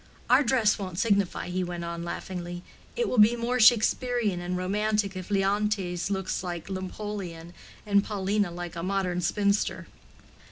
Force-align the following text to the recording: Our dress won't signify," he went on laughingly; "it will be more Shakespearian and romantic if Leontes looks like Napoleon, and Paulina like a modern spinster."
Our 0.31 0.41
dress 0.41 0.79
won't 0.79 0.97
signify," 0.97 1.49
he 1.49 1.63
went 1.63 1.85
on 1.85 2.03
laughingly; 2.03 2.63
"it 2.95 3.07
will 3.07 3.19
be 3.19 3.35
more 3.35 3.59
Shakespearian 3.59 4.41
and 4.41 4.57
romantic 4.57 5.15
if 5.15 5.29
Leontes 5.29 6.09
looks 6.09 6.41
like 6.41 6.71
Napoleon, 6.71 7.53
and 7.85 8.03
Paulina 8.03 8.49
like 8.49 8.75
a 8.75 8.81
modern 8.81 9.21
spinster." 9.21 9.85